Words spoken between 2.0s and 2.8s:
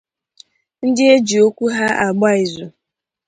agba ìzù